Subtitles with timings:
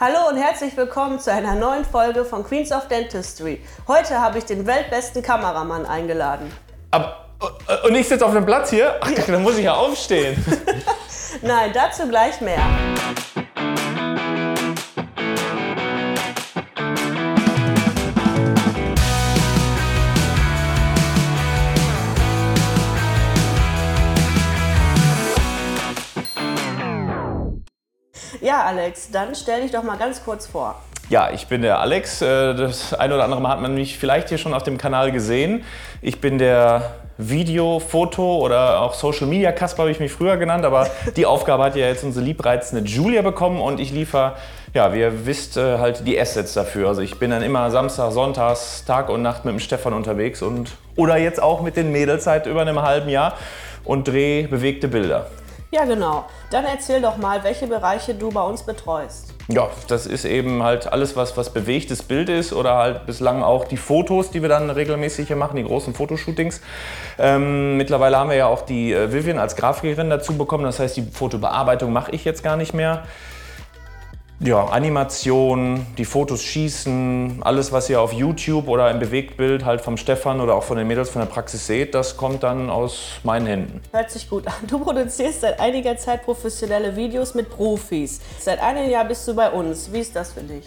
[0.00, 3.60] Hallo und herzlich willkommen zu einer neuen Folge von Queens of Dentistry.
[3.88, 6.52] Heute habe ich den weltbesten Kameramann eingeladen.
[6.92, 7.26] Aber,
[7.66, 8.94] äh, und ich sitze auf dem Platz hier?
[9.00, 10.36] Ach, dann muss ich ja aufstehen.
[11.42, 12.62] Nein, dazu gleich mehr.
[28.68, 30.74] Alex, dann stell dich doch mal ganz kurz vor.
[31.08, 32.20] Ja, ich bin der Alex.
[32.20, 35.10] Äh, Das ein oder andere Mal hat man mich vielleicht hier schon auf dem Kanal
[35.10, 35.64] gesehen.
[36.02, 40.66] Ich bin der Video, Foto oder auch Social Media Kasper habe ich mich früher genannt,
[40.66, 44.34] aber die Aufgabe hat ja jetzt unsere liebreizende Julia bekommen und ich liefere,
[44.74, 46.88] ja, wie ihr wisst, äh, halt die Assets dafür.
[46.88, 50.72] Also ich bin dann immer Samstag, Sonntags, Tag und Nacht mit dem Stefan unterwegs und
[50.94, 53.32] oder jetzt auch mit den Mädels seit über einem halben Jahr
[53.84, 55.26] und drehe bewegte Bilder.
[55.70, 56.24] Ja, genau.
[56.50, 59.34] Dann erzähl doch mal, welche Bereiche du bei uns betreust.
[59.48, 63.66] Ja, das ist eben halt alles, was, was bewegtes Bild ist oder halt bislang auch
[63.66, 66.60] die Fotos, die wir dann regelmäßig hier machen, die großen Fotoshootings.
[67.18, 70.96] Ähm, mittlerweile haben wir ja auch die äh, Vivian als Grafikerin dazu bekommen, das heißt,
[70.96, 73.04] die Fotobearbeitung mache ich jetzt gar nicht mehr.
[74.40, 79.96] Ja, Animation, die Fotos schießen, alles, was ihr auf YouTube oder im Bewegtbild halt vom
[79.96, 83.48] Stefan oder auch von den Mädels von der Praxis seht, das kommt dann aus meinen
[83.48, 83.80] Händen.
[83.90, 84.52] Hört sich gut an.
[84.68, 88.20] Du produzierst seit einiger Zeit professionelle Videos mit Profis.
[88.38, 89.92] Seit einem Jahr bist du bei uns.
[89.92, 90.64] Wie ist das für dich?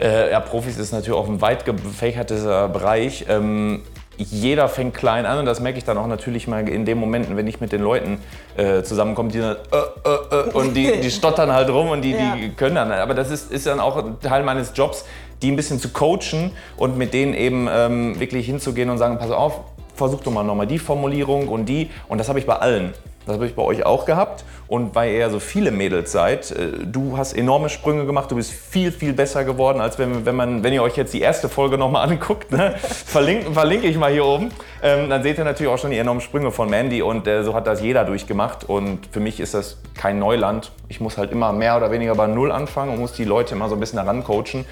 [0.00, 3.26] Äh, ja, Profis ist natürlich auch ein weit gefächerter Bereich.
[3.28, 3.82] Ähm,
[4.18, 7.36] jeder fängt klein an und das merke ich dann auch natürlich mal in den Momenten,
[7.36, 8.18] wenn ich mit den Leuten
[8.56, 12.12] äh, zusammenkomme, die dann äh, äh, äh, und die, die stottern halt rum und die,
[12.12, 12.36] Ja.
[12.36, 12.92] die können dann.
[12.92, 15.04] Aber das ist, ist dann auch Teil meines Jobs,
[15.42, 19.30] die ein bisschen zu coachen und mit denen eben ähm, wirklich hinzugehen und sagen, pass
[19.30, 19.60] auf,
[19.94, 21.90] versuch doch mal nochmal die Formulierung und die.
[22.08, 22.94] Und das habe ich bei allen.
[23.26, 24.44] Das habe ich bei euch auch gehabt.
[24.66, 28.36] Und weil ihr ja so viele Mädels seid, äh, du hast enorme Sprünge gemacht, du
[28.36, 31.48] bist viel, viel besser geworden, als wenn, wenn, man, wenn ihr euch jetzt die erste
[31.48, 32.50] Folge nochmal anguckt.
[32.50, 32.74] Ne?
[32.78, 34.50] Verlinken, verlinke ich mal hier oben.
[34.82, 37.54] Ähm, dann seht ihr natürlich auch schon die enormen Sprünge von Mandy und äh, so
[37.54, 38.64] hat das jeder durchgemacht.
[38.64, 40.72] Und für mich ist das kein Neuland.
[40.88, 43.68] Ich muss halt immer mehr oder weniger bei Null anfangen und muss die Leute immer
[43.68, 44.64] so ein bisschen herancoachen.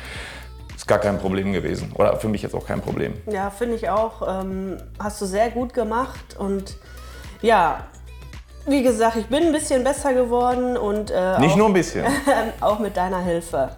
[0.75, 1.93] Ist gar kein Problem gewesen.
[1.94, 3.15] Oder für mich jetzt auch kein Problem.
[3.26, 4.43] Ja, finde ich auch.
[4.43, 6.76] Ähm, hast du sehr gut gemacht und
[7.41, 7.84] ja,
[8.67, 12.05] wie gesagt, ich bin ein bisschen besser geworden und äh, Nicht auch, nur ein bisschen.
[12.61, 13.71] auch mit deiner Hilfe.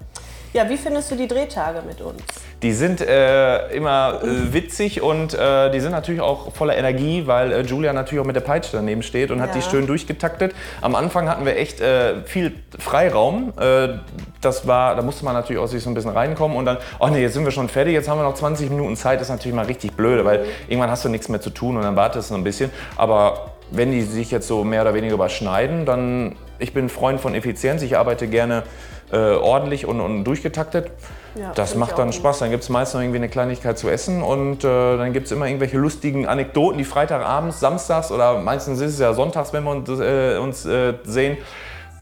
[0.53, 2.23] Ja, wie findest du die Drehtage mit uns?
[2.63, 7.51] Die sind äh, immer äh, witzig und äh, die sind natürlich auch voller Energie, weil
[7.53, 9.57] äh, Julia natürlich auch mit der Peitsche daneben steht und hat Ja.
[9.57, 10.55] die schön durchgetaktet.
[10.81, 13.53] Am Anfang hatten wir echt äh, viel Freiraum.
[13.59, 13.99] Äh,
[14.41, 17.09] das war, da musste man natürlich auch sich so ein bisschen reinkommen und dann, oh
[17.09, 19.17] nee, jetzt sind wir schon fertig, jetzt haben wir noch 20 Minuten Zeit.
[19.21, 21.83] Das ist natürlich mal richtig blöde, weil irgendwann hast du nichts mehr zu tun und
[21.83, 22.71] dann wartest du ein bisschen.
[22.97, 27.21] Aber wenn die sich jetzt so mehr oder weniger überschneiden, dann, ich bin ein Freund
[27.21, 28.65] von Effizienz, ich arbeite gerne
[29.13, 30.91] äh, ordentlich und, und durchgetaktet.
[31.35, 32.13] Ja, das macht dann.
[32.13, 32.39] Spaß.
[32.39, 35.33] Dann gibt es meist noch irgendwie eine Kleinigkeit zu essen und äh, dann gibt es
[35.33, 39.73] immer irgendwelche lustigen Anekdoten, die Freitagabends, samstags oder meistens ist es ja sonntags, wenn wir
[39.73, 41.39] uns, äh, uns äh, sehen.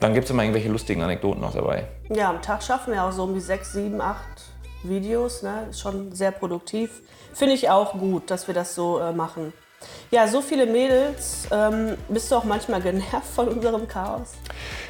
[0.00, 1.84] Dann gibt es immer irgendwelche lustigen Anekdoten noch dabei.
[2.08, 4.52] Ja, am Tag schaffen wir auch so um die sechs, sieben, acht
[4.82, 5.42] Videos.
[5.42, 5.66] Ne?
[5.70, 7.02] Ist schon sehr produktiv.
[7.32, 9.52] Finde ich auch gut, dass wir das so äh, machen.
[10.10, 11.48] Ja, so viele Mädels.
[11.50, 14.28] Ähm, bist du auch manchmal genervt von unserem Chaos?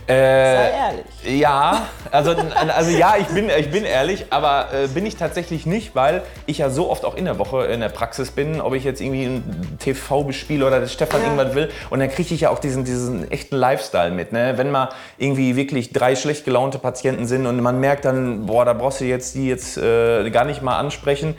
[0.09, 1.41] Sei Äh, ehrlich.
[1.41, 2.35] Ja, also,
[2.75, 6.59] also ja, ich bin, ich bin ehrlich, aber äh, bin ich tatsächlich nicht, weil ich
[6.59, 9.27] ja so oft auch in der Woche in der Praxis bin, ob ich jetzt irgendwie
[9.27, 11.29] ein TV bespiele oder der Stefan Ja.
[11.29, 11.71] irgendwas will.
[11.91, 14.33] Und dann kriege ich ja auch diesen, diesen echten Lifestyle mit.
[14.33, 14.55] Ne?
[14.57, 14.89] Wenn mal
[15.19, 19.05] irgendwie wirklich drei schlecht gelaunte Patienten sind und man merkt dann, boah, da brauchst du
[19.05, 21.37] jetzt die jetzt äh, gar nicht mal ansprechen.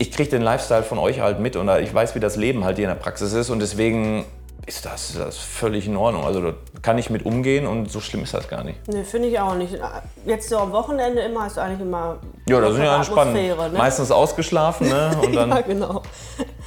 [0.00, 2.78] Ich kriege den Lifestyle von euch halt mit und ich weiß, wie das Leben halt
[2.78, 4.24] hier in der Praxis ist und deswegen
[4.64, 6.24] ist das, das völlig in Ordnung.
[6.24, 8.78] Also da kann ich mit umgehen und so schlimm ist das gar nicht.
[8.88, 9.78] Nee, finde ich auch nicht.
[10.24, 12.16] Jetzt so am Wochenende immer ist eigentlich immer.
[12.48, 13.34] Ja, das sind ja entspannt.
[13.34, 13.54] Ne?
[13.76, 15.10] Meistens ausgeschlafen, ne?
[15.22, 16.02] Und dann, ja, genau.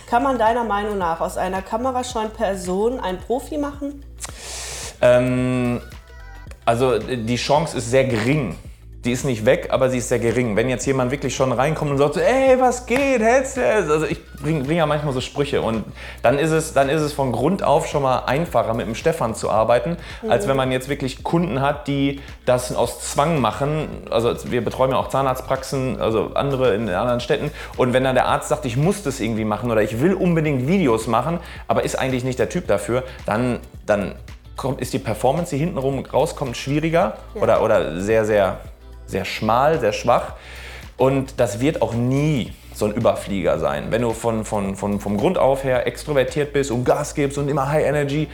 [0.07, 4.05] Kann man deiner Meinung nach aus einer kamerascheuen Person einen Profi machen?
[5.01, 5.81] ähm,
[6.65, 8.57] also die Chance ist sehr gering.
[9.05, 10.55] Die ist nicht weg, aber sie ist sehr gering.
[10.55, 13.89] Wenn jetzt jemand wirklich schon reinkommt und sagt, ey, was geht, hältst du es?
[13.89, 15.83] Also ich bringe bring ja manchmal so Sprüche und
[16.21, 19.35] dann ist, es, dann ist es von Grund auf schon mal einfacher, mit dem Stefan
[19.35, 19.97] zu arbeiten,
[20.27, 23.87] als wenn man jetzt wirklich Kunden hat, die das aus Zwang machen.
[24.09, 27.51] Also wir betreuen ja auch Zahnarztpraxen, also andere in anderen Städten.
[27.75, 30.67] Und wenn dann der Arzt sagt, ich muss das irgendwie machen oder ich will unbedingt
[30.67, 34.15] Videos machen, aber ist eigentlich nicht der Typ dafür, dann, dann
[34.55, 38.59] kommt, ist die Performance, die hintenrum rauskommt, schwieriger oder, oder sehr, sehr,
[39.05, 40.33] sehr schmal, sehr schwach.
[40.97, 43.87] Und das wird auch nie so ein Überflieger sein.
[43.91, 47.47] Wenn du von, von, von, vom Grund auf her extrovertiert bist und Gas gibst und
[47.49, 48.27] immer High Energy,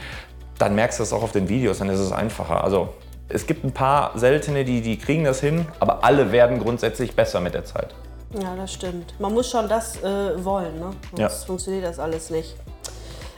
[0.57, 2.63] dann merkst du das auch auf den Videos, dann ist es einfacher.
[2.63, 2.89] Also
[3.29, 7.39] Es gibt ein paar seltene, die, die kriegen das hin, aber alle werden grundsätzlich besser
[7.39, 7.93] mit der Zeit.
[8.33, 9.13] Ja, das stimmt.
[9.19, 10.91] Man muss schon das äh, wollen, ne?
[11.15, 11.29] sonst Ja.
[11.47, 12.55] funktioniert das alles nicht.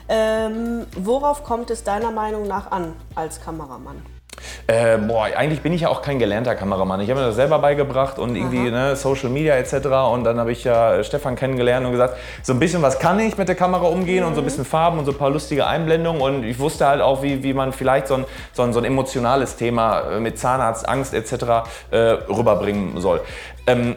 [0.10, 4.02] Ähm, worauf kommt es deiner Meinung nach an als Kameramann?
[4.68, 7.02] Äh, boah, eigentlich bin ich ja auch kein gelernter Kameramann.
[7.02, 9.88] Ich habe mir das selber beigebracht und irgendwie ne, Social Media etc.
[10.12, 13.38] Und dann habe ich ja Stefan kennengelernt und gesagt, so ein bisschen was kann ich
[13.38, 16.22] mit der Kamera umgehen und so ein bisschen Farben und so ein paar lustige Einblendungen.
[16.22, 18.86] Und ich wusste halt auch, wie, wie man vielleicht so ein, so, ein, so ein
[18.86, 21.34] emotionales Thema äh, mit Zahnarzt, Angst etc.
[21.92, 23.22] Äh, rüberbringen soll.
[23.68, 23.96] Ähm,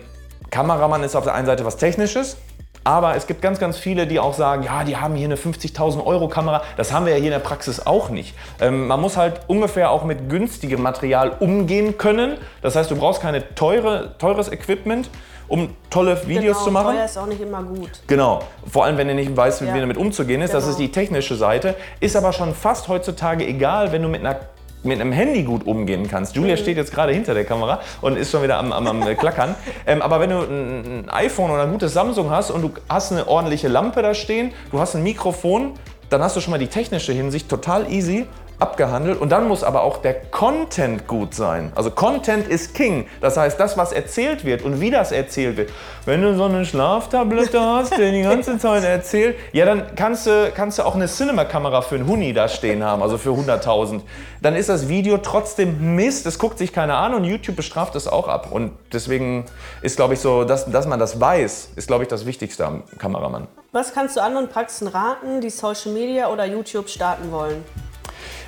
[0.50, 2.37] Kameramann ist auf der einen Seite was Technisches.
[2.84, 6.04] Aber es gibt ganz, ganz viele, die auch sagen, ja, die haben hier eine 50.000
[6.04, 6.62] Euro Kamera.
[6.76, 8.34] Das haben wir ja hier in der Praxis auch nicht.
[8.60, 12.36] Ähm, man muss halt ungefähr auch mit günstigem Material umgehen können.
[12.60, 15.08] Das heißt, du brauchst keine teure, teures Equipment,
[15.48, 16.94] um tolle Videos genau, zu machen.
[16.96, 17.90] Teuer ist auch nicht immer gut.
[18.06, 18.40] Genau,
[18.70, 19.78] vor allem wenn du nicht weißt, wie Ja.
[19.78, 20.52] damit umzugehen ist.
[20.52, 20.72] Das Genau.
[20.72, 21.75] ist die technische Seite.
[22.00, 24.37] Ist aber schon fast heutzutage egal, wenn du mit einer
[24.84, 26.34] mit einem Handy gut umgehen kannst.
[26.36, 26.42] Mhm.
[26.42, 29.14] Julia steht jetzt gerade hinter der Kamera und ist schon wieder am, am, am äh,
[29.14, 29.54] Klackern.
[29.86, 33.26] Ähm, aber wenn du ein iPhone oder ein gutes Samsung hast und du hast eine
[33.26, 35.72] ordentliche Lampe da stehen, du hast ein Mikrofon,
[36.10, 38.26] dann hast du schon mal die technische Hinsicht total easy
[38.58, 41.72] abgehandelt und dann muss aber auch der Content gut sein.
[41.74, 43.06] Also Content ist King.
[43.20, 45.70] Das heißt, das, was erzählt wird und wie das erzählt wird.
[46.04, 50.52] Wenn du so eine Schlaftablette hast, der die ganze Zeit erzählt, ja, dann kannst du,
[50.54, 54.02] kannst du auch eine Cinema-Kamera für einen Huni da stehen haben, also für 100.000.
[54.40, 58.06] Dann ist das Video trotzdem Mist, es guckt sich keiner an und YouTube bestraft es
[58.06, 58.48] auch ab.
[58.52, 59.46] Und deswegen
[59.82, 62.84] ist, glaube ich, so, dass, dass man das weiß, ist, glaube ich, das Wichtigste am
[62.98, 63.48] Kameramann.
[63.72, 67.64] Was kannst du anderen Praxen raten, die Social Media oder YouTube starten wollen?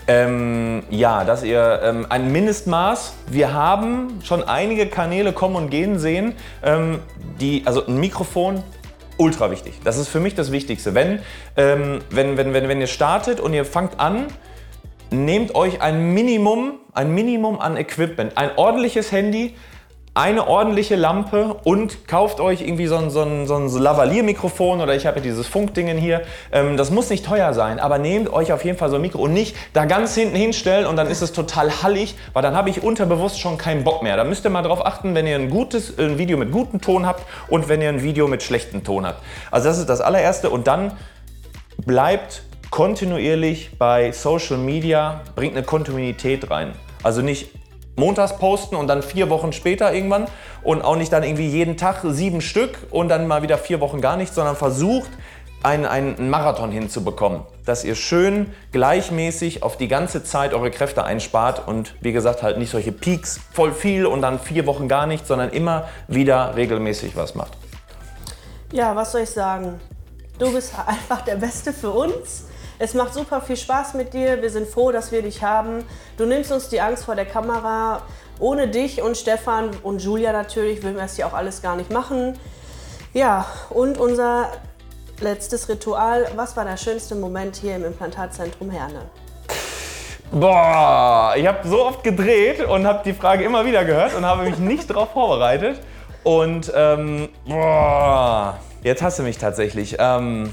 [0.09, 3.15] Ähm, ja, dass ihr ähm, ein Mindestmaß.
[3.29, 6.35] Wir haben schon einige Kanäle kommen und gehen sehen.
[6.63, 7.01] Ähm,
[7.41, 8.63] die, also ein Mikrofon,
[9.17, 9.81] ultra wichtig.
[9.83, 10.95] Das ist für mich das Wichtigste.
[10.95, 11.21] Wenn,
[11.57, 14.27] ähm, wenn, wenn, wenn, wenn ihr startet und ihr fangt an,
[15.11, 19.55] nehmt euch ein Minimum, ein Minimum an Equipment, ein ordentliches Handy,
[20.17, 24.97] eine ordentliche Lampe und kauft euch irgendwie so ein, so ein, so ein Lavalier-Mikrofon oder
[24.97, 26.23] ich habe ja dieses Funkdingen hier.
[26.53, 29.21] Ähm, das muss nicht teuer sein, aber nehmt euch auf jeden Fall so ein Mikro
[29.21, 32.71] und nicht da ganz hinten hinstellen und dann ist es total hallig, weil dann habe
[32.71, 34.17] ich unterbewusst schon keinen Bock mehr.
[34.17, 37.05] Da müsst ihr mal drauf achten, wenn ihr ein gutes ein Video mit gutem Ton
[37.05, 39.23] habt und wenn ihr ein Video mit schlechtem Ton habt.
[39.51, 40.93] Also das ist das allererste und dann
[41.85, 46.73] bleibt kontinuierlich bei Social Media, bringt eine Kontinuität rein.
[47.03, 47.51] Also nicht
[47.97, 50.27] montags posten und dann vier Wochen später irgendwann
[50.63, 54.01] und auch nicht dann irgendwie jeden Tag sieben Stück und dann mal wieder vier Wochen
[54.01, 55.11] gar nichts, sondern versucht,
[55.63, 57.43] einen, einen Marathon hinzubekommen.
[57.65, 62.59] Dass ihr schön gleichmäßig auf die ganze Zeit eure Kräfte einspart und wie gesagt halt
[62.59, 67.17] nicht solche Peaks voll viel und dann vier Wochen gar nichts, sondern immer wieder regelmäßig
[67.17, 67.57] was macht.
[68.73, 69.81] Ja, was soll ich sagen?
[70.39, 72.45] Du bist einfach der Beste für uns.
[72.79, 74.43] Es macht super viel Spaß mit dir.
[74.43, 75.85] Wir sind froh, dass wir dich haben.
[76.19, 78.03] Du nimmst uns die Angst vor der Kamera.
[78.39, 81.91] Ohne dich und Stefan und Julia natürlich würden wir das hier auch alles gar nicht
[81.91, 82.39] machen.
[83.15, 84.51] Ja, und unser
[85.21, 86.27] letztes Ritual.
[86.37, 89.03] Was war der schönste Moment hier im Implantatzentrum Herne?
[90.31, 94.43] Boah, ich habe so oft gedreht und habe die Frage immer wieder gehört und habe
[94.43, 95.81] mich nicht darauf vorbereitet.
[96.25, 99.97] Und ähm, boah, jetzt hast du mich tatsächlich.
[99.99, 100.53] Ähm,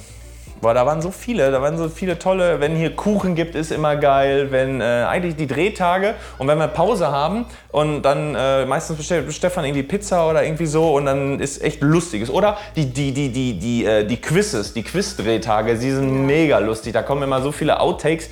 [0.64, 2.60] boah, da waren so viele, da waren so viele tolle.
[2.60, 4.48] Wenn hier Kuchen gibt, ist immer geil.
[4.50, 9.32] Wenn äh, eigentlich die Drehtage und wenn wir Pause haben und dann äh, meistens bestellt
[9.32, 12.32] Stefan irgendwie Pizza oder irgendwie so und dann ist echt lustiges.
[12.32, 16.94] Oder die die die die die äh, die Quizzes, die Quiz-Drehtage, die sind mega lustig.
[16.94, 18.30] Da kommen immer so viele Outtakes.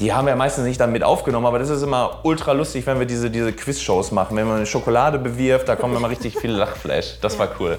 [0.00, 2.98] Die haben wir meistens nicht dann mit aufgenommen, aber das ist immer ultra lustig, wenn
[2.98, 4.36] wir diese, diese Quiz-Shows machen.
[4.36, 7.20] Wenn man eine Schokolade bewirft, da kommen immer richtig viele Lachflash.
[7.20, 7.78] Das war cool.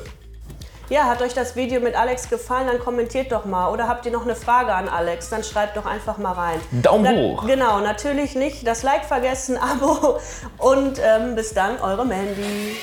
[0.90, 2.66] Ja, hat euch das Video mit Alex gefallen?
[2.66, 3.70] Dann kommentiert doch mal.
[3.72, 5.30] Oder habt ihr noch eine Frage an Alex?
[5.30, 6.60] Dann schreibt doch einfach mal rein.
[6.72, 7.46] Daumen Na- hoch.
[7.46, 8.66] Genau, natürlich nicht.
[8.66, 10.18] Das Like vergessen, Abo
[10.58, 12.76] und ähm, bis dann, eure Mandy.